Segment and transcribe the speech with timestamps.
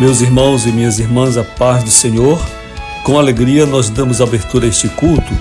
[0.00, 2.38] Meus irmãos e minhas irmãs, a paz do Senhor.
[3.02, 5.34] Com alegria nós damos abertura a este culto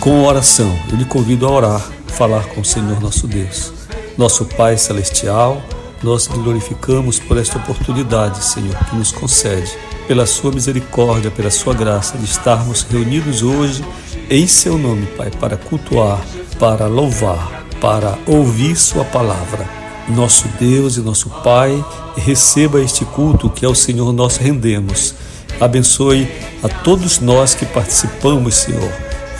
[0.00, 0.74] com oração.
[0.90, 3.70] Eu lhe convido a orar, falar com o Senhor nosso Deus.
[4.16, 5.60] Nosso Pai celestial,
[6.02, 9.76] nós glorificamos por esta oportunidade, Senhor, que nos concede,
[10.08, 13.84] pela sua misericórdia, pela sua graça, de estarmos reunidos hoje
[14.30, 16.24] em seu nome, Pai, para cultuar,
[16.58, 21.84] para louvar, para ouvir sua palavra nosso Deus e nosso Pai,
[22.16, 25.14] receba este culto que ao Senhor nós rendemos.
[25.60, 26.28] Abençoe
[26.62, 28.90] a todos nós que participamos, Senhor.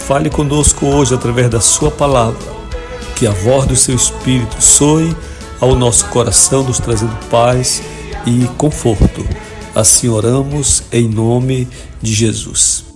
[0.06, 2.52] Fale conosco hoje através da Sua palavra.
[3.16, 5.16] Que a voz do Seu Espírito soe
[5.60, 7.82] ao nosso coração, nos trazendo paz
[8.26, 9.26] e conforto.
[9.74, 11.68] Assim oramos em nome
[12.00, 12.91] de Jesus.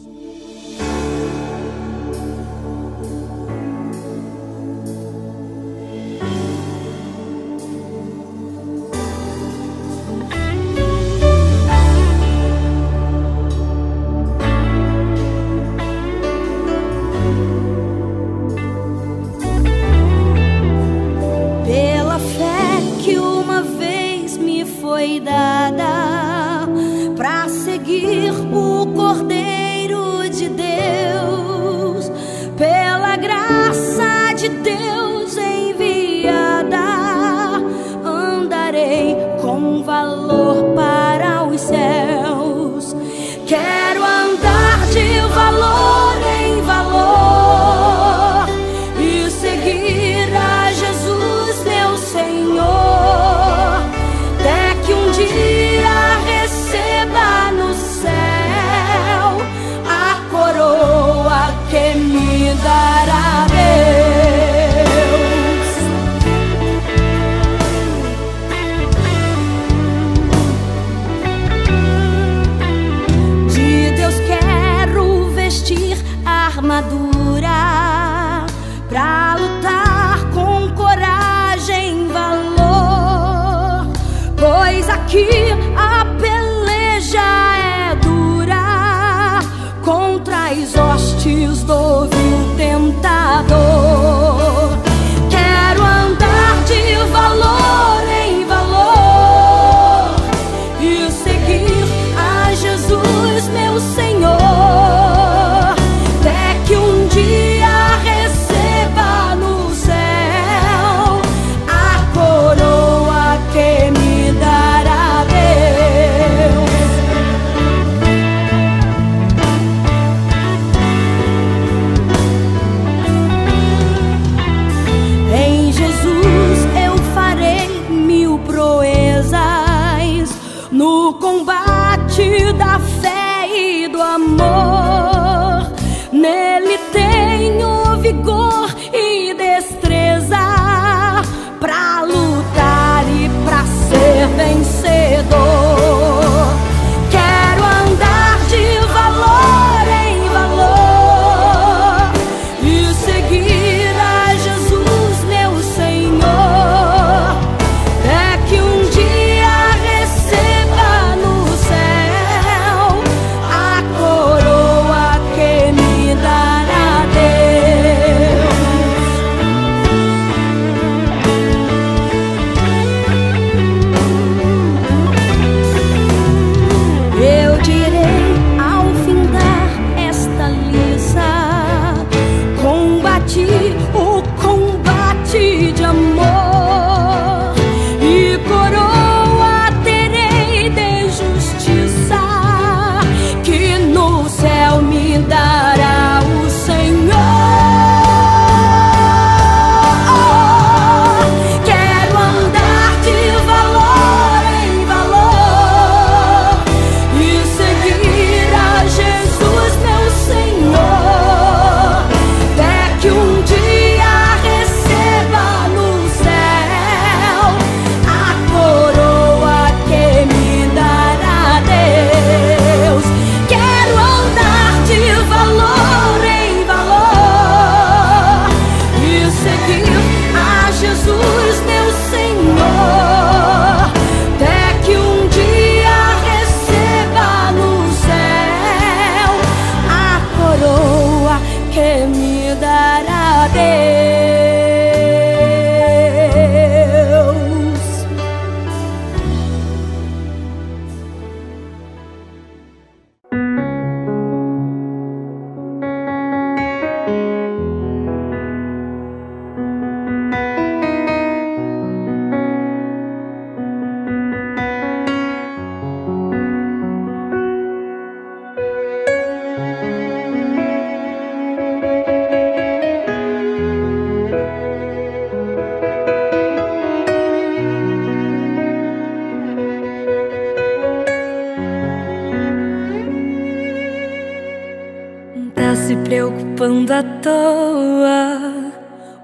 [286.07, 288.73] Preocupando à toa.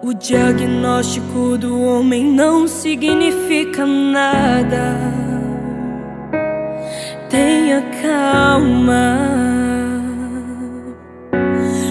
[0.02, 4.96] O diagnóstico do homem não significa nada.
[7.30, 9.16] Tenha calma.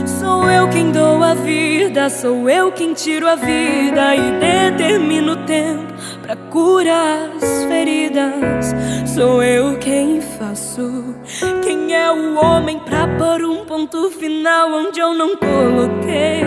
[0.05, 5.45] Sou eu quem dou a vida, sou eu quem tiro a vida e determino o
[5.45, 8.75] tempo pra curar as feridas.
[9.05, 11.15] Sou eu quem faço.
[11.63, 16.43] Quem é o homem pra pôr um ponto final onde eu não coloquei?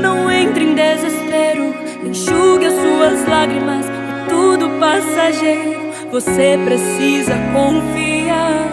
[0.00, 3.84] Não entre em desespero, enxugue as suas lágrimas.
[3.84, 5.92] É tudo passageiro.
[6.10, 8.70] Você precisa confiar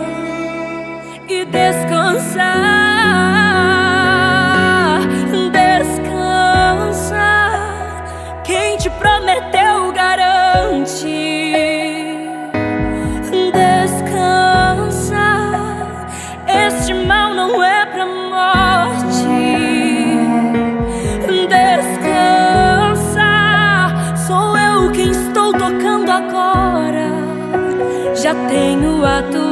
[1.27, 2.63] e descansar.
[8.79, 11.72] te prometeu garante.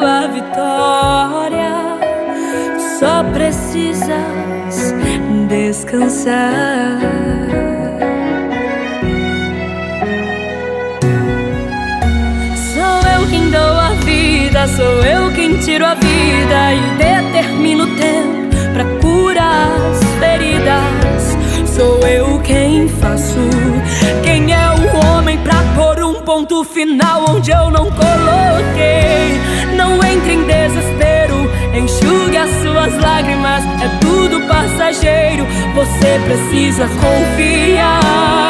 [0.02, 1.70] Tua vitória.
[3.00, 4.96] Só precisas
[5.48, 7.00] descansar.
[14.04, 21.38] vida, sou eu quem tiro a vida e determino o tempo pra curar as feridas.
[21.76, 23.40] Sou eu quem faço.
[24.24, 24.71] Quem é
[26.42, 29.40] ponto final onde eu não coloquei?
[29.76, 33.64] Não entre em desespero, enxugue as suas lágrimas.
[33.82, 35.46] É tudo passageiro.
[35.76, 38.41] Você precisa confiar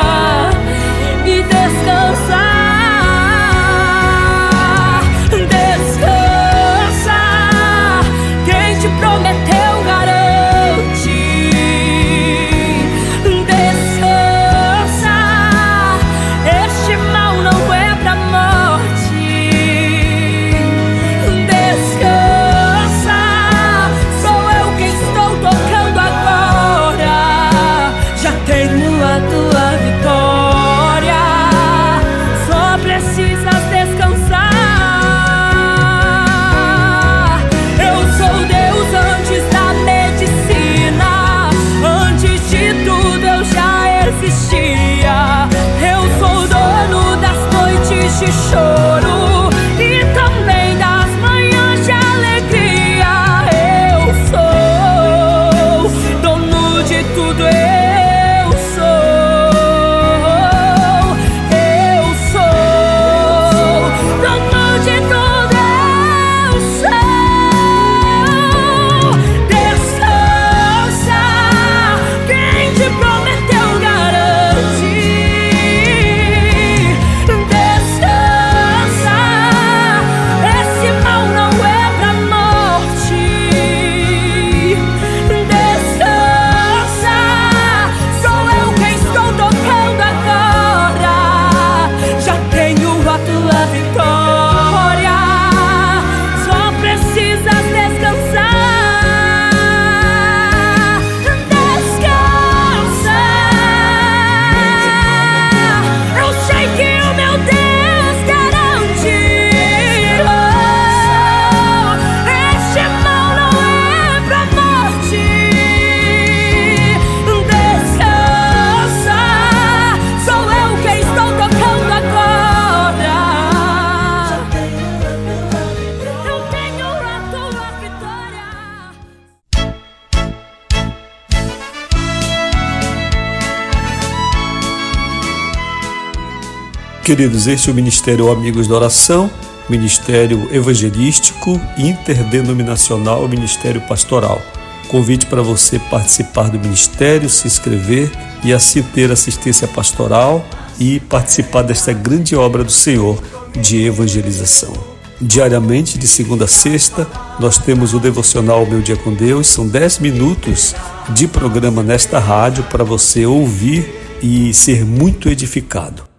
[137.03, 139.29] Queridos, este é o Ministério Amigos da Oração,
[139.67, 144.39] Ministério Evangelístico Interdenominacional, Ministério Pastoral.
[144.87, 148.11] Convite para você participar do ministério, se inscrever
[148.43, 150.45] e assim ter assistência pastoral
[150.79, 153.19] e participar desta grande obra do Senhor
[153.59, 154.71] de evangelização.
[155.19, 157.07] Diariamente, de segunda a sexta,
[157.39, 159.47] nós temos o devocional Meu Dia com Deus.
[159.47, 160.75] São 10 minutos
[161.09, 166.10] de programa nesta rádio para você ouvir e ser muito edificado.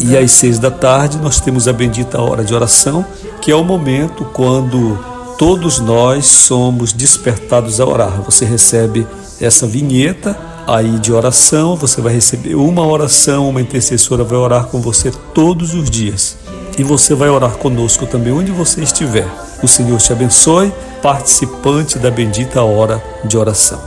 [0.00, 3.04] E às seis da tarde nós temos a bendita hora de oração,
[3.42, 4.98] que é o momento quando
[5.36, 8.22] todos nós somos despertados a orar.
[8.22, 9.06] Você recebe
[9.40, 14.80] essa vinheta aí de oração, você vai receber uma oração, uma intercessora vai orar com
[14.80, 16.36] você todos os dias.
[16.78, 19.26] e você vai orar conosco também onde você estiver.
[19.60, 23.80] O Senhor te abençoe, participante da bendita hora de oração.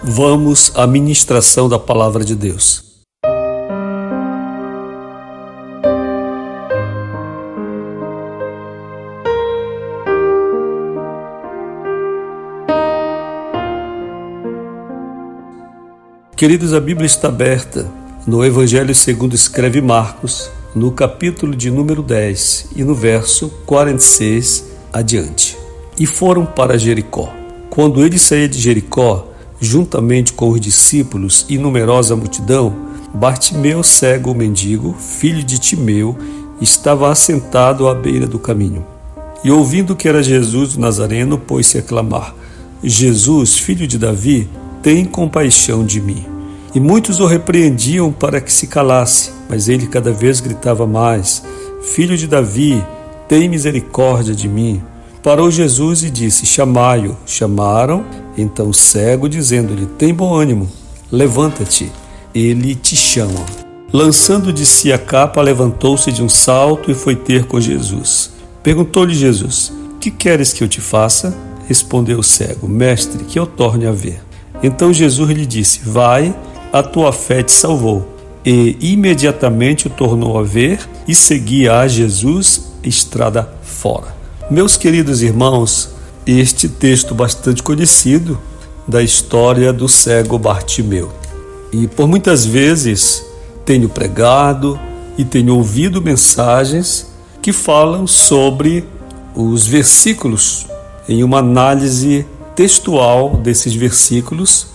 [0.00, 2.85] Vamos à ministração da palavra de Deus.
[16.36, 17.90] Queridos, a Bíblia está aberta
[18.26, 25.56] no Evangelho segundo escreve Marcos, no capítulo de número 10 e no verso 46 adiante.
[25.98, 27.32] E foram para Jericó.
[27.70, 29.28] Quando ele saía de Jericó,
[29.58, 36.18] juntamente com os discípulos e numerosa multidão, Bartimeu, cego mendigo, filho de Timeu,
[36.60, 38.84] estava assentado à beira do caminho.
[39.42, 42.34] E ouvindo que era Jesus o Nazareno, pôs-se a clamar:
[42.84, 44.50] Jesus, filho de Davi,
[44.86, 46.24] tem compaixão de mim.
[46.72, 51.42] E muitos o repreendiam para que se calasse, mas ele cada vez gritava mais:
[51.82, 52.80] Filho de Davi,
[53.26, 54.80] tem misericórdia de mim.
[55.24, 57.16] Parou Jesus e disse: Chamai-o.
[57.26, 58.04] Chamaram,
[58.38, 60.68] então cego, dizendo-lhe: Tem bom ânimo,
[61.10, 61.90] levanta-te,
[62.32, 63.44] ele te chama.
[63.92, 68.30] Lançando de si a capa, levantou-se de um salto e foi ter com Jesus.
[68.62, 71.36] Perguntou-lhe Jesus: Que queres que eu te faça?
[71.66, 74.25] Respondeu o cego: Mestre, que eu torne a ver.
[74.62, 76.34] Então Jesus lhe disse: Vai,
[76.72, 78.14] a tua fé te salvou.
[78.44, 84.14] E imediatamente o tornou a ver e seguia a Jesus estrada fora.
[84.48, 85.90] Meus queridos irmãos,
[86.24, 88.38] este texto bastante conhecido
[88.86, 91.10] da história do cego Bartimeu.
[91.72, 93.24] E por muitas vezes
[93.64, 94.78] tenho pregado
[95.18, 97.08] e tenho ouvido mensagens
[97.42, 98.84] que falam sobre
[99.34, 100.66] os versículos
[101.08, 102.24] em uma análise
[102.56, 104.68] textual desses versículos,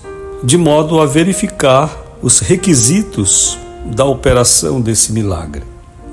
[0.43, 5.63] de modo a verificar os requisitos da operação desse milagre.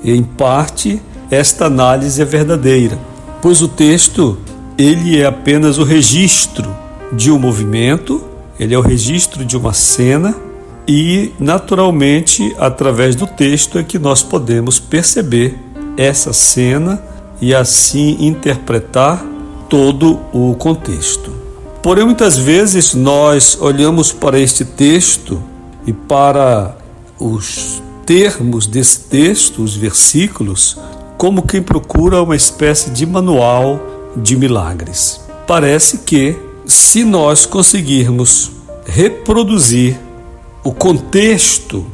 [0.03, 2.99] E, em parte, esta análise é verdadeira,
[3.43, 4.39] pois o texto
[4.79, 6.75] ele é apenas o registro
[7.13, 8.25] de um movimento,
[8.59, 10.35] ele é o registro de uma cena
[10.87, 15.59] e, naturalmente, através do texto é que nós podemos perceber
[15.97, 17.03] essa cena
[17.41, 19.23] e assim interpretar
[19.69, 21.38] todo o contexto.
[21.89, 25.43] Porém, muitas vezes nós olhamos para este texto
[25.87, 26.77] e para
[27.19, 30.77] os termos desse texto, os versículos,
[31.17, 33.81] como quem procura uma espécie de manual
[34.15, 35.19] de milagres.
[35.47, 38.51] Parece que, se nós conseguirmos
[38.85, 39.99] reproduzir
[40.63, 41.87] o contexto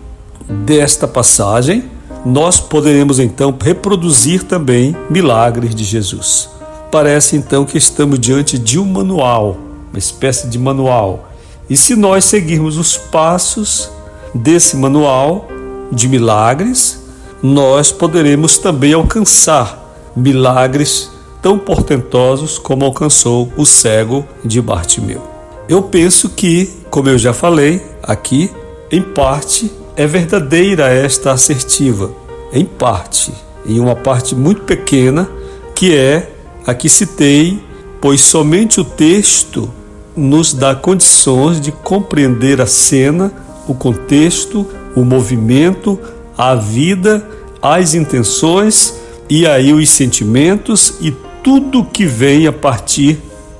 [0.67, 1.85] desta passagem,
[2.27, 6.51] nós poderemos então reproduzir também milagres de Jesus.
[6.91, 9.64] Parece então que estamos diante de um manual
[9.95, 11.31] uma espécie de manual.
[11.71, 13.89] E se nós seguirmos os passos
[14.35, 15.47] desse manual
[15.93, 17.01] de milagres,
[17.41, 21.11] nós poderemos também alcançar milagres
[21.41, 25.23] tão portentosos como alcançou o cego de Bartimeu.
[25.69, 28.51] Eu penso que, como eu já falei aqui,
[28.91, 32.11] em parte é verdadeira esta assertiva,
[32.53, 33.33] em parte,
[33.65, 35.31] em uma parte muito pequena,
[35.73, 36.33] que é
[36.67, 37.63] a que citei,
[38.01, 39.71] pois somente o texto
[40.17, 43.33] nos dá condições de compreender a cena,
[43.67, 45.99] o contexto, o movimento,
[46.37, 47.27] a vida,
[47.61, 48.95] as intenções
[49.29, 51.11] e aí os sentimentos e
[51.43, 53.19] tudo que vem a partir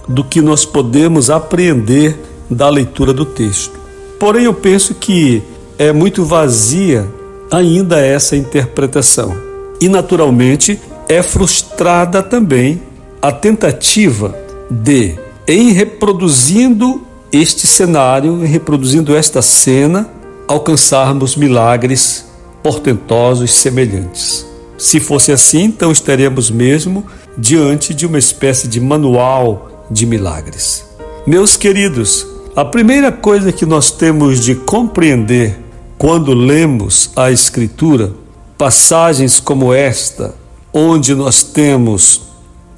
[0.09, 2.17] do que nós podemos apreender
[2.51, 3.79] da leitura do texto.
[4.19, 5.43] Porém, eu penso que
[5.79, 7.07] é muito vazia
[7.51, 9.35] ainda essa interpretação.
[9.81, 12.81] E, naturalmente, é frustrada também
[13.21, 14.35] a tentativa
[14.71, 20.09] de em reproduzindo este cenário, em reproduzindo esta cena,
[20.49, 22.27] alcançarmos milagres
[22.63, 24.47] portentosos semelhantes.
[24.79, 27.05] Se fosse assim, então estaríamos mesmo
[27.37, 30.85] diante de uma espécie de manual de milagres.
[31.27, 35.59] Meus queridos, a primeira coisa que nós temos de compreender
[35.99, 38.13] quando lemos a Escritura,
[38.57, 40.35] passagens como esta,
[40.73, 42.23] onde nós temos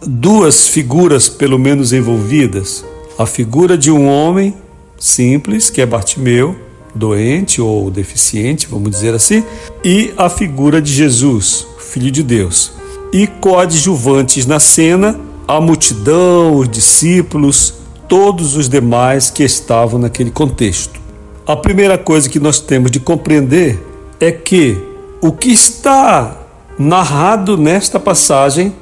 [0.05, 2.85] duas figuras, pelo menos, envolvidas.
[3.19, 4.55] A figura de um homem
[4.99, 6.57] simples, que é Bartimeu,
[6.95, 9.45] doente ou deficiente, vamos dizer assim,
[9.85, 12.73] e a figura de Jesus, Filho de Deus.
[13.13, 17.75] E coadjuvantes na cena, a multidão, os discípulos,
[18.09, 21.01] todos os demais que estavam naquele contexto.
[21.47, 23.81] A primeira coisa que nós temos de compreender
[24.19, 24.77] é que
[25.21, 26.37] o que está
[26.79, 28.75] narrado nesta passagem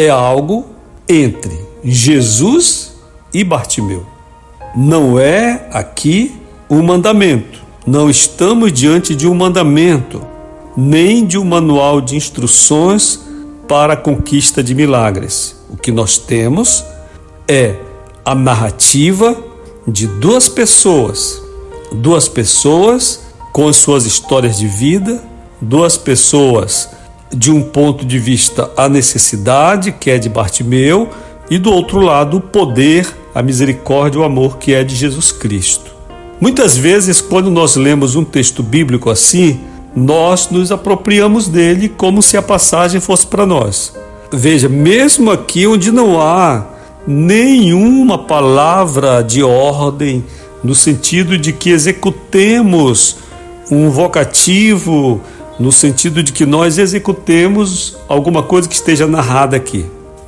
[0.00, 0.64] é algo
[1.06, 2.92] entre Jesus
[3.34, 4.06] e Bartimeu.
[4.74, 6.34] Não é aqui
[6.70, 7.60] um mandamento.
[7.86, 10.22] Não estamos diante de um mandamento,
[10.76, 13.20] nem de um manual de instruções
[13.68, 15.56] para a conquista de milagres.
[15.68, 16.82] O que nós temos
[17.46, 17.76] é
[18.24, 19.36] a narrativa
[19.86, 21.42] de duas pessoas,
[21.92, 23.20] duas pessoas
[23.52, 25.22] com suas histórias de vida,
[25.60, 26.88] duas pessoas
[27.32, 31.08] de um ponto de vista a necessidade, que é de Bartimeu,
[31.50, 35.90] e do outro lado o poder, a misericórdia, o amor, que é de Jesus Cristo.
[36.40, 39.60] Muitas vezes, quando nós lemos um texto bíblico assim,
[39.94, 43.94] nós nos apropriamos dele como se a passagem fosse para nós.
[44.32, 46.64] Veja, mesmo aqui onde não há
[47.06, 50.24] nenhuma palavra de ordem,
[50.62, 53.16] no sentido de que executemos
[53.70, 55.20] um vocativo,
[55.60, 59.84] no sentido de que nós executemos alguma coisa que esteja narrada aqui.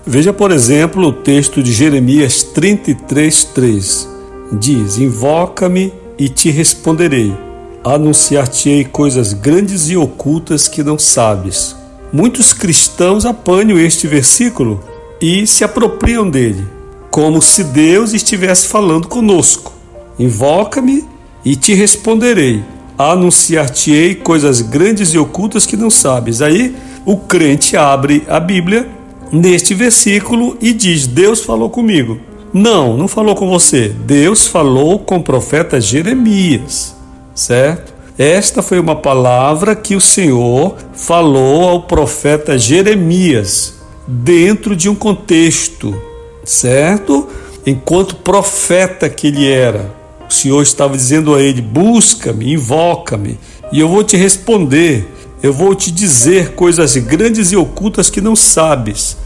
[0.06, 4.06] Veja, por exemplo, o texto de Jeremias 33:3.
[4.52, 7.34] Diz: Invoca-me e te responderei.
[7.82, 11.74] Anunciar-te-ei coisas grandes e ocultas que não sabes.
[12.12, 14.84] Muitos cristãos apanham este versículo
[15.20, 16.66] e se apropriam dele,
[17.10, 19.72] como se Deus estivesse falando conosco.
[20.18, 21.04] Invoca-me
[21.42, 22.62] e te responderei.
[22.98, 26.42] Anunciar-te-ei coisas grandes e ocultas que não sabes.
[26.42, 26.74] Aí
[27.04, 28.88] o crente abre a Bíblia
[29.32, 32.18] neste versículo e diz: Deus falou comigo.
[32.52, 33.88] Não, não falou com você.
[33.88, 36.94] Deus falou com o profeta Jeremias,
[37.34, 37.92] certo?
[38.18, 45.98] Esta foi uma palavra que o Senhor falou ao profeta Jeremias dentro de um contexto,
[46.44, 47.26] certo?
[47.64, 49.94] Enquanto profeta que ele era,
[50.32, 53.38] o Senhor estava dizendo a ele: busca-me, invoca-me,
[53.70, 55.08] e eu vou te responder.
[55.42, 59.16] Eu vou te dizer coisas grandes e ocultas que não sabes,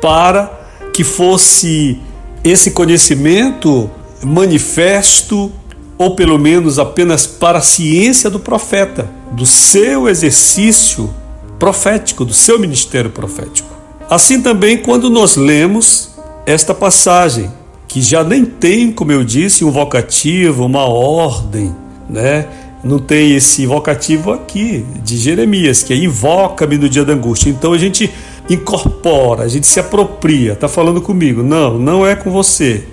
[0.00, 0.50] para
[0.94, 2.00] que fosse
[2.42, 3.90] esse conhecimento
[4.24, 5.52] manifesto,
[5.98, 11.12] ou pelo menos apenas para a ciência do profeta, do seu exercício
[11.58, 13.68] profético, do seu ministério profético.
[14.08, 16.12] Assim também, quando nós lemos
[16.46, 17.52] esta passagem,
[17.96, 21.74] que já nem tem, como eu disse, um vocativo, uma ordem,
[22.10, 22.46] né?
[22.84, 27.48] Não tem esse vocativo aqui de Jeremias, que é invoca-me no dia da angústia.
[27.48, 28.12] Então a gente
[28.50, 31.42] incorpora, a gente se apropria, está falando comigo.
[31.42, 32.84] Não, não é com você.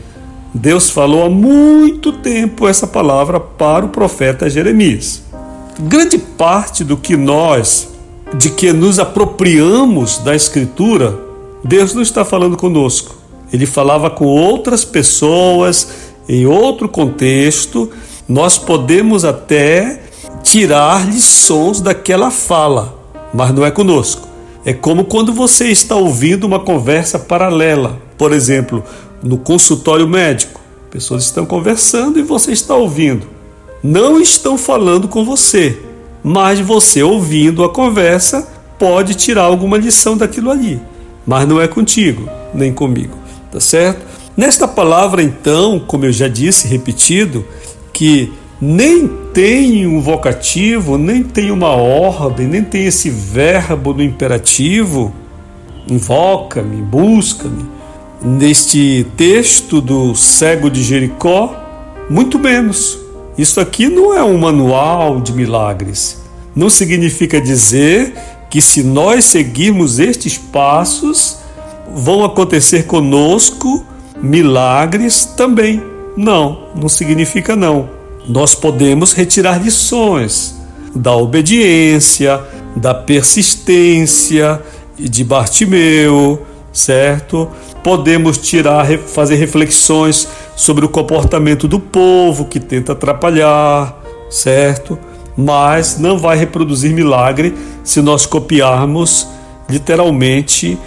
[0.54, 5.22] Deus falou há muito tempo essa palavra para o profeta Jeremias.
[5.82, 7.90] Grande parte do que nós,
[8.36, 11.20] de que nos apropriamos da Escritura,
[11.62, 13.23] Deus não está falando conosco.
[13.54, 15.88] Ele falava com outras pessoas,
[16.28, 17.92] em outro contexto.
[18.28, 20.02] Nós podemos até
[20.42, 22.98] tirar lições daquela fala,
[23.32, 24.28] mas não é conosco.
[24.66, 28.84] É como quando você está ouvindo uma conversa paralela, por exemplo,
[29.22, 30.60] no consultório médico.
[30.90, 33.28] Pessoas estão conversando e você está ouvindo.
[33.84, 35.78] Não estão falando com você,
[36.24, 38.48] mas você ouvindo a conversa
[38.80, 40.80] pode tirar alguma lição daquilo ali.
[41.26, 43.18] Mas não é contigo, nem comigo,
[43.54, 44.04] tá certo?
[44.36, 47.46] Nesta palavra, então, como eu já disse, repetido,
[47.94, 55.14] que nem tem um vocativo, nem tem uma ordem, nem tem esse verbo no imperativo,
[55.88, 57.66] invoca-me, busca-me.
[58.24, 61.56] Neste texto do cego de Jericó,
[62.10, 62.98] muito menos.
[63.38, 66.24] Isso aqui não é um manual de milagres.
[66.56, 68.16] Não significa dizer
[68.50, 71.43] que se nós seguirmos estes passos,
[71.94, 73.86] vão acontecer conosco
[74.22, 75.82] milagres também.
[76.16, 80.56] Não, não significa não nós podemos retirar lições
[80.96, 82.42] da obediência,
[82.76, 84.62] da persistência
[84.98, 87.50] de Bartimeu, certo?
[87.84, 94.98] Podemos tirar, fazer reflexões sobre o comportamento do povo que tenta atrapalhar, certo?
[95.36, 97.54] Mas não vai reproduzir milagre
[97.84, 99.28] se nós copiarmos
[99.68, 100.78] literalmente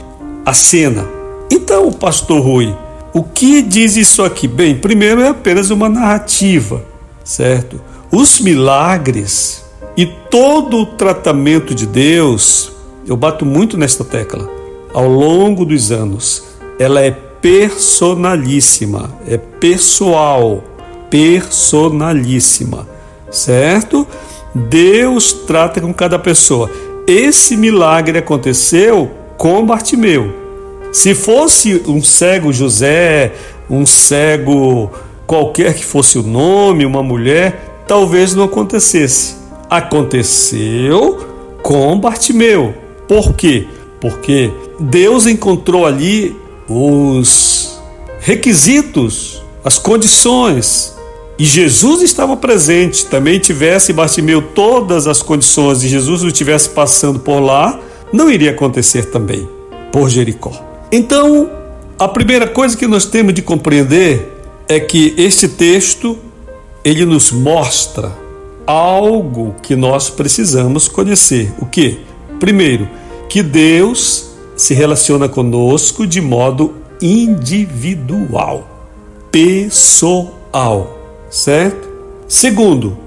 [0.46, 1.06] a cena.
[1.50, 2.74] Então, pastor Rui,
[3.12, 4.48] o que diz isso aqui?
[4.48, 7.80] Bem, primeiro é apenas uma narrativa certo?
[8.10, 9.64] Os milagres
[9.96, 12.72] e todo o tratamento de Deus,
[13.06, 14.48] eu bato muito nesta tecla,
[14.94, 16.44] ao longo dos anos,
[16.78, 20.62] ela é personalíssima, é pessoal,
[21.10, 22.86] personalíssima,
[23.30, 24.06] certo?
[24.54, 26.70] Deus trata com cada pessoa.
[27.06, 29.10] Esse milagre aconteceu
[29.46, 30.34] com Bartimeu.
[30.90, 33.32] Se fosse um cego José,
[33.70, 34.90] um cego
[35.24, 39.36] qualquer que fosse o nome, uma mulher, talvez não acontecesse.
[39.70, 41.24] Aconteceu
[41.62, 42.74] com Bartimeu.
[43.06, 43.68] Por quê?
[44.00, 46.36] Porque Deus encontrou ali
[46.68, 47.80] os
[48.18, 50.92] requisitos, as condições.
[51.38, 53.06] E Jesus estava presente.
[53.06, 57.78] Também tivesse Bartimeu todas as condições e Jesus não estivesse passando por lá,
[58.12, 59.48] não iria acontecer também.
[59.92, 60.52] por Jericó.
[60.92, 61.50] Então,
[61.98, 66.18] a primeira coisa que nós temos de compreender é que este texto
[66.84, 68.12] ele nos mostra
[68.66, 71.52] algo que nós precisamos conhecer.
[71.58, 72.00] O que?
[72.38, 72.88] Primeiro,
[73.28, 78.68] que Deus se relaciona conosco de modo individual,
[79.30, 80.98] pessoal,
[81.30, 81.88] certo?
[82.28, 82.98] Segundo,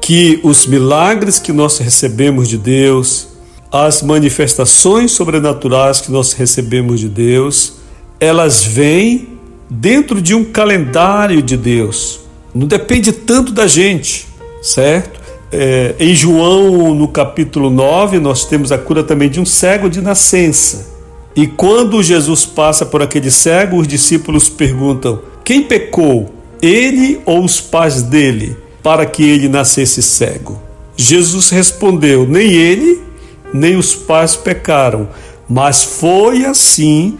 [0.00, 3.28] que os milagres que nós recebemos de Deus,
[3.70, 7.74] as manifestações sobrenaturais que nós recebemos de Deus,
[8.18, 9.28] elas vêm
[9.68, 12.20] dentro de um calendário de Deus.
[12.54, 14.26] Não depende tanto da gente,
[14.62, 15.20] certo?
[15.52, 20.00] É, em João, no capítulo 9, nós temos a cura também de um cego de
[20.00, 20.98] nascença.
[21.36, 27.60] E quando Jesus passa por aquele cego, os discípulos perguntam: quem pecou, ele ou os
[27.60, 30.60] pais dele, para que ele nascesse cego?
[30.96, 33.00] Jesus respondeu: nem ele,
[33.52, 35.08] nem os pais pecaram,
[35.48, 37.18] mas foi assim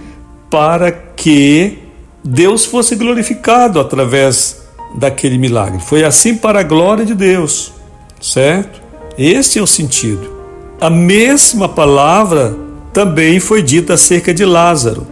[0.51, 1.79] para que
[2.25, 4.63] Deus fosse glorificado através
[4.95, 5.81] daquele milagre.
[5.81, 7.73] Foi assim para a glória de Deus,
[8.21, 8.81] certo?
[9.17, 10.39] Este é o sentido.
[10.81, 12.57] A mesma palavra
[12.93, 15.07] também foi dita acerca de Lázaro.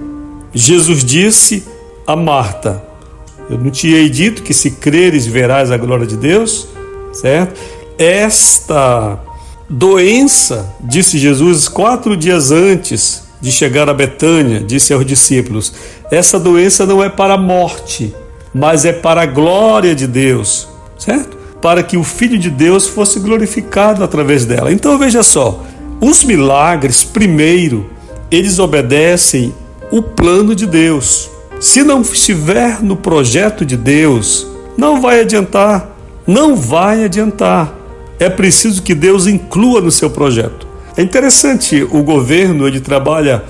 [0.53, 1.65] Jesus disse
[2.07, 2.83] a Marta:
[3.51, 6.69] Eu não te hei dito que se creres verás a glória de Deus,
[7.13, 7.61] certo?
[7.99, 9.19] Esta
[9.69, 15.73] doença, disse Jesus quatro dias antes de chegar a Betânia, disse aos discípulos:
[16.11, 18.15] essa doença não é para a morte,
[18.55, 21.37] mas é para a glória de Deus, certo?
[21.61, 24.73] Para que o Filho de Deus fosse glorificado através dela.
[24.73, 25.65] Então veja só,
[26.01, 27.91] os milagres, primeiro,
[28.31, 29.55] eles obedecem
[29.91, 31.31] o plano de Deus.
[31.61, 37.76] Se não estiver no projeto de Deus, não vai adiantar, não vai adiantar.
[38.19, 40.67] É preciso que Deus inclua no seu projeto.
[40.97, 43.45] É interessante, o governo ele trabalha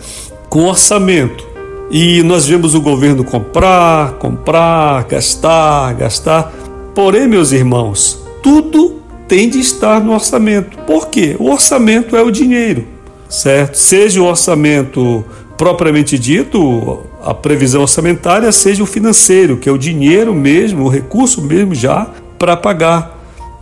[0.48, 1.46] com orçamento.
[1.90, 6.52] E nós vemos o governo comprar, comprar, gastar, gastar.
[6.94, 10.76] Porém, meus irmãos, tudo tem de estar no orçamento.
[10.79, 11.37] Por quê?
[11.38, 12.85] O orçamento é o dinheiro,
[13.29, 13.76] certo?
[13.76, 15.24] Seja o orçamento
[15.57, 21.40] propriamente dito, a previsão orçamentária, seja o financeiro, que é o dinheiro mesmo, o recurso
[21.40, 23.15] mesmo já para pagar.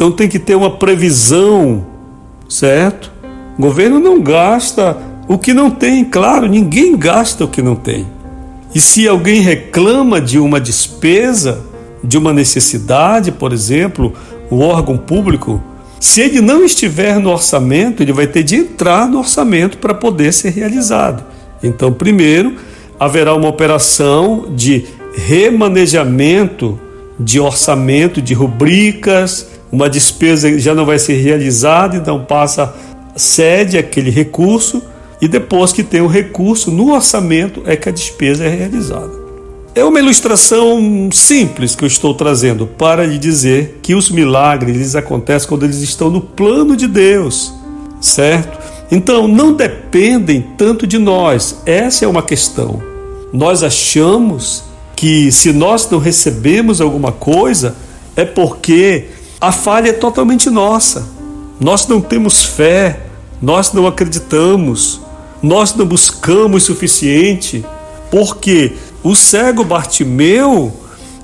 [0.05, 1.87] Então tem que ter uma previsão,
[2.47, 3.11] certo?
[3.59, 8.07] O governo não gasta o que não tem, claro, ninguém gasta o que não tem.
[8.75, 11.65] E se alguém reclama de uma despesa,
[12.03, 14.13] de uma necessidade, por exemplo,
[14.51, 15.63] o órgão público,
[15.99, 20.35] se ele não estiver no orçamento, ele vai ter de entrar no orçamento para poder
[20.35, 21.25] ser realizado.
[21.63, 22.57] Então, primeiro,
[23.01, 24.85] haverá uma operação de
[25.17, 26.79] remanejamento
[27.19, 32.73] de orçamento, de rubricas, uma despesa já não vai ser realizada, então passa,
[33.17, 34.81] cede aquele recurso
[35.21, 39.11] e depois que tem o recurso no orçamento é que a despesa é realizada.
[39.75, 44.95] É uma ilustração simples que eu estou trazendo para lhe dizer que os milagres eles
[44.95, 47.53] acontecem quando eles estão no plano de Deus,
[48.01, 48.57] certo?
[48.93, 51.57] Então não dependem tanto de nós.
[51.67, 52.81] Essa é uma questão.
[53.33, 54.63] Nós achamos
[54.95, 57.75] que se nós não recebemos alguma coisa
[58.15, 59.07] é porque
[59.41, 61.07] a falha é totalmente nossa.
[61.61, 63.01] Nós não temos fé,
[63.41, 65.01] nós não acreditamos,
[65.43, 67.65] nós não buscamos o suficiente,
[68.11, 70.73] porque o cego Bartimeu,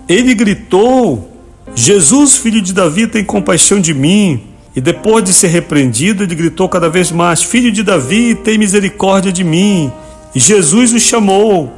[0.09, 1.31] ele gritou:
[1.75, 4.42] Jesus, filho de Davi, tem compaixão de mim.
[4.75, 9.33] E depois de ser repreendido, ele gritou cada vez mais: Filho de Davi, tem misericórdia
[9.33, 9.90] de mim.
[10.35, 11.73] E Jesus o chamou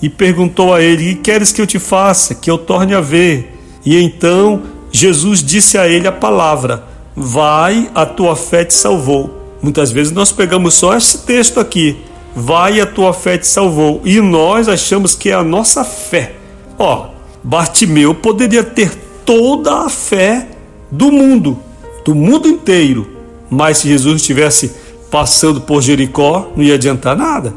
[0.00, 2.34] e perguntou a ele: Que queres que eu te faça?
[2.34, 3.58] Que eu torne a ver.
[3.84, 4.62] E então
[4.92, 9.38] Jesus disse a ele a palavra: Vai, a tua fé te salvou.
[9.62, 11.98] Muitas vezes nós pegamos só esse texto aqui,
[12.34, 16.34] vai a tua fé te salvou, e nós achamos que é a nossa fé.
[16.78, 17.08] Ó,
[17.42, 18.90] Bartimeu poderia ter
[19.24, 20.48] toda a fé
[20.90, 21.58] do mundo,
[22.04, 23.06] do mundo inteiro,
[23.50, 24.74] mas se Jesus estivesse
[25.10, 27.52] passando por Jericó, não ia adiantar nada,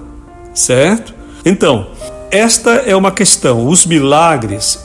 [0.54, 1.13] certo?
[1.46, 1.88] Então,
[2.30, 3.67] esta é uma questão.
[3.67, 4.80] Os milagres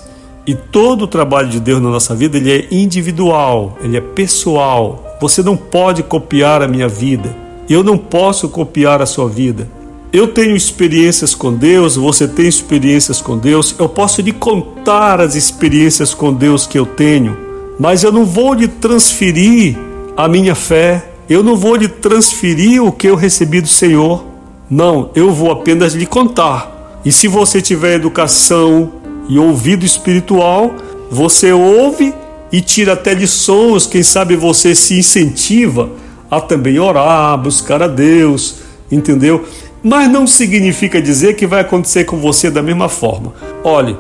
[0.49, 5.19] e todo o trabalho de Deus na nossa vida, ele é individual, ele é pessoal,
[5.21, 7.37] você não pode copiar a minha vida.
[7.69, 9.69] Eu não posso copiar a sua vida.
[10.11, 13.75] Eu tenho experiências com Deus, você tem experiências com Deus.
[13.79, 17.37] Eu posso lhe contar as experiências com Deus que eu tenho,
[17.79, 19.77] mas eu não vou lhe transferir
[20.17, 21.11] a minha fé.
[21.29, 24.25] Eu não vou lhe transferir o que eu recebi do Senhor.
[24.71, 27.01] Não, eu vou apenas lhe contar.
[27.05, 28.93] E se você tiver educação
[29.29, 30.75] e ouvido espiritual,
[31.11, 32.15] você ouve
[32.51, 35.91] e tira até lições, quem sabe você se incentiva
[36.31, 38.57] a também orar, buscar a Deus,
[38.91, 39.45] entendeu?
[39.83, 43.33] mas não significa dizer que vai acontecer com você da mesma forma.
[43.63, 43.97] Olhe,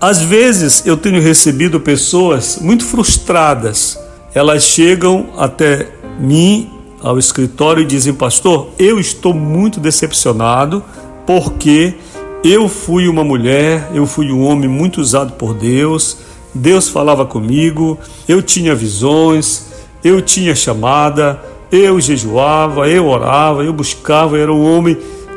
[0.00, 3.98] às vezes eu tenho recebido pessoas muito frustradas.
[4.34, 6.70] Elas chegam até mim
[7.02, 10.82] ao escritório e dizem: Pastor, eu estou muito decepcionado
[11.26, 11.94] porque
[12.42, 16.18] eu fui uma mulher, eu fui um homem muito usado por Deus.
[16.54, 19.66] Deus falava comigo, eu tinha visões,
[20.02, 24.96] eu tinha chamada, eu jejuava, eu orava, eu buscava, eu era um homem,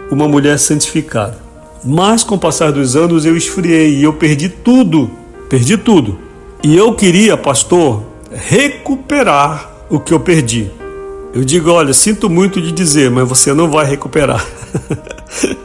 [0.10, 1.38] uma mulher santificada.
[1.84, 5.12] Mas com o passar dos anos eu esfriei e eu perdi tudo,
[5.50, 6.18] perdi tudo.
[6.64, 10.72] E eu queria, pastor, recuperar o que eu perdi.
[11.34, 14.46] Eu digo, olha, sinto muito de dizer, mas você não vai recuperar.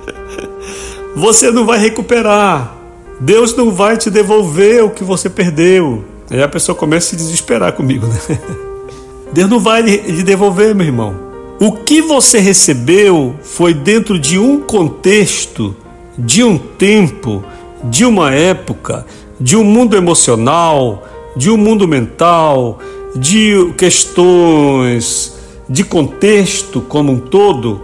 [1.17, 2.75] você não vai recuperar.
[3.21, 6.05] Deus não vai te devolver o que você perdeu.
[6.31, 8.39] Aí a pessoa começa a se desesperar comigo, né?
[9.33, 11.15] Deus não vai lhe devolver, meu irmão.
[11.61, 15.75] O que você recebeu foi dentro de um contexto,
[16.17, 17.45] de um tempo,
[17.83, 19.05] de uma época,
[19.41, 21.05] de um mundo emocional,
[21.37, 22.79] de um mundo mental,
[23.15, 25.37] de questões
[25.69, 27.83] de contexto como um todo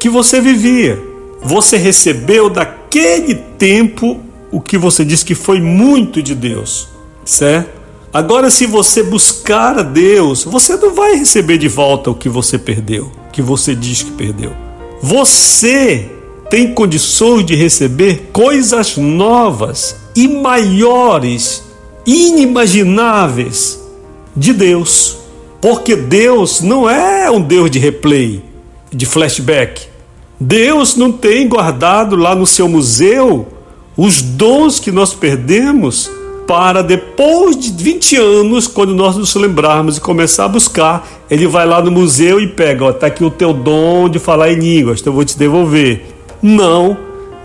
[0.00, 1.11] que você vivia.
[1.44, 6.88] Você recebeu daquele tempo o que você diz que foi muito de Deus,
[7.24, 7.82] certo?
[8.12, 12.58] Agora, se você buscar a Deus, você não vai receber de volta o que você
[12.58, 14.52] perdeu, que você diz que perdeu.
[15.00, 16.10] Você
[16.50, 21.62] tem condições de receber coisas novas e maiores,
[22.04, 23.80] inimagináveis
[24.36, 25.16] de Deus.
[25.62, 28.44] Porque Deus não é um Deus de replay,
[28.92, 29.91] de flashback.
[30.42, 33.46] Deus não tem guardado lá no seu museu
[33.96, 36.10] os dons que nós perdemos
[36.48, 41.64] para depois de 20 anos, quando nós nos lembrarmos e começar a buscar, ele vai
[41.64, 45.00] lá no museu e pega, ó, tá aqui o teu dom de falar em línguas,
[45.00, 46.06] então eu vou te devolver.
[46.42, 46.96] Não,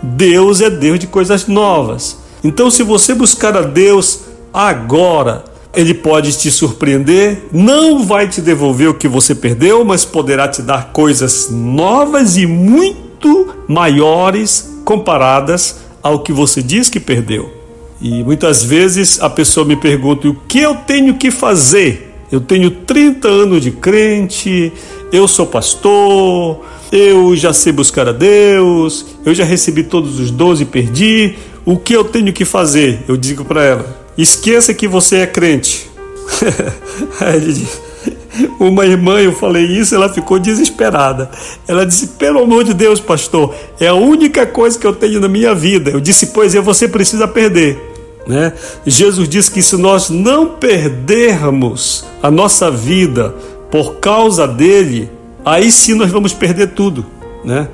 [0.02, 2.18] Deus é Deus de coisas novas.
[2.42, 5.44] Então, se você buscar a Deus agora,
[5.78, 10.60] ele pode te surpreender, não vai te devolver o que você perdeu, mas poderá te
[10.60, 17.48] dar coisas novas e muito maiores comparadas ao que você diz que perdeu.
[18.02, 22.12] E muitas vezes a pessoa me pergunta: o que eu tenho que fazer?
[22.30, 24.72] Eu tenho 30 anos de crente,
[25.12, 26.58] eu sou pastor,
[26.90, 31.36] eu já sei buscar a Deus, eu já recebi todos os dons e perdi.
[31.64, 33.04] O que eu tenho que fazer?
[33.06, 35.88] Eu digo para ela: esqueça que você é crente.
[38.60, 41.30] Uma irmã, eu falei isso, ela ficou desesperada.
[41.66, 45.28] Ela disse: Pelo amor de Deus, pastor, é a única coisa que eu tenho na
[45.28, 45.90] minha vida.
[45.90, 47.78] Eu disse: Pois é, você precisa perder.
[48.26, 48.52] Né?
[48.86, 53.34] Jesus disse que se nós não perdermos a nossa vida
[53.70, 55.10] por causa dele,
[55.44, 57.06] aí sim nós vamos perder tudo.
[57.42, 57.68] Né?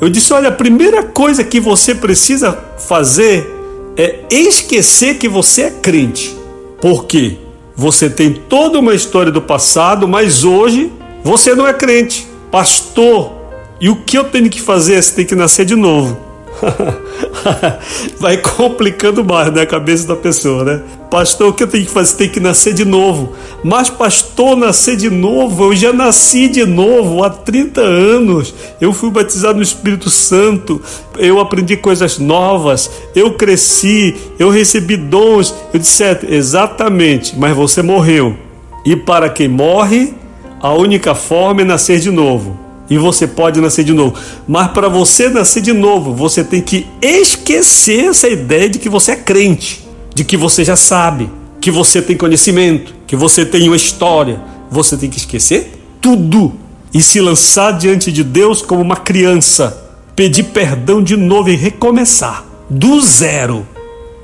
[0.00, 3.63] Eu disse: olha, a primeira coisa que você precisa fazer
[3.96, 6.36] é esquecer que você é crente.
[6.80, 7.38] Por quê?
[7.76, 13.32] Você tem toda uma história do passado, mas hoje você não é crente, pastor.
[13.80, 15.02] E o que eu tenho que fazer?
[15.02, 16.16] Você tem que nascer de novo.
[18.18, 20.82] Vai complicando mais na cabeça da pessoa, né?
[21.10, 22.16] Pastor, o que eu tenho que fazer?
[22.16, 23.34] Tem que nascer de novo.
[23.62, 28.54] Mas, pastor, nascer de novo, eu já nasci de novo há 30 anos.
[28.80, 30.80] Eu fui batizado no Espírito Santo,
[31.16, 35.54] eu aprendi coisas novas, eu cresci, eu recebi dons.
[35.72, 38.36] Eu disse, certo, exatamente, mas você morreu.
[38.84, 40.14] E para quem morre,
[40.60, 44.14] a única forma é nascer de novo e você pode nascer de novo.
[44.46, 49.12] Mas para você nascer de novo, você tem que esquecer essa ideia de que você
[49.12, 53.76] é crente, de que você já sabe, que você tem conhecimento, que você tem uma
[53.76, 54.40] história.
[54.70, 56.52] Você tem que esquecer tudo
[56.92, 59.82] e se lançar diante de Deus como uma criança,
[60.14, 63.66] pedir perdão de novo e recomeçar do zero.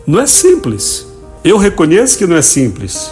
[0.07, 1.07] Não é simples.
[1.43, 3.11] Eu reconheço que não é simples.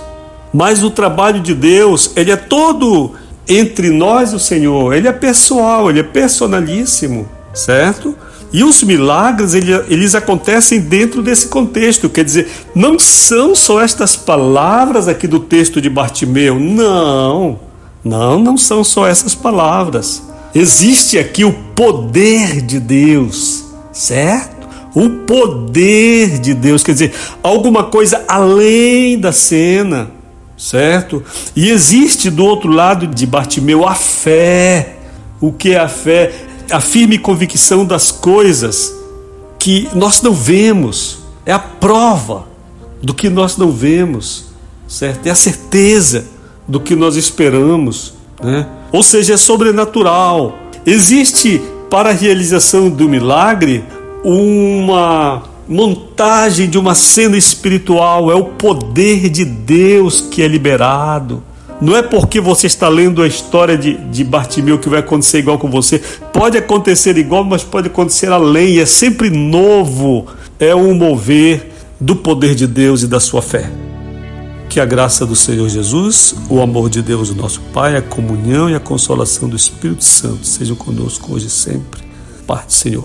[0.53, 3.13] Mas o trabalho de Deus, ele é todo
[3.49, 4.93] entre nós e o Senhor.
[4.95, 8.15] Ele é pessoal, ele é personalíssimo, certo?
[8.53, 12.09] E os milagres, eles acontecem dentro desse contexto.
[12.09, 16.59] Quer dizer, não são só estas palavras aqui do texto de Bartimeu.
[16.59, 17.61] Não,
[18.03, 20.23] não, não são só essas palavras.
[20.55, 24.67] Existe aqui o poder de Deus, certo?
[24.95, 30.18] O poder de Deus, quer dizer, alguma coisa além da cena
[30.59, 31.23] certo?
[31.55, 34.97] E existe do outro lado de Bartimeu a fé.
[35.41, 36.35] O que é a fé?
[36.71, 38.93] A firme convicção das coisas
[39.59, 41.21] que nós não vemos.
[41.47, 42.47] É a prova
[43.01, 44.47] do que nós não vemos,
[44.87, 45.27] certo?
[45.27, 46.27] É a certeza
[46.67, 48.67] do que nós esperamos, né?
[48.93, 50.59] Ou seja, é sobrenatural.
[50.85, 53.85] Existe para a realização do milagre,
[54.23, 61.43] uma montagem de uma cena espiritual, é o poder de Deus que é liberado.
[61.81, 65.59] Não é porque você está lendo a história de, de Bartimeu que vai acontecer igual
[65.59, 66.01] com você.
[66.33, 68.81] Pode acontecer igual, mas pode acontecer além.
[68.81, 70.27] É sempre novo.
[70.59, 73.71] É um mover do poder de Deus e da sua fé.
[74.69, 78.75] Que a graça do Senhor Jesus, o amor de Deus, nosso Pai, a comunhão e
[78.75, 82.03] a consolação do Espírito Santo sejam conosco hoje e sempre.
[82.45, 83.05] Parte, Senhor.